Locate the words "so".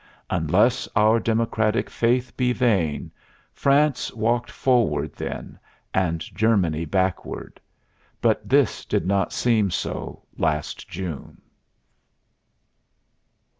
9.69-10.23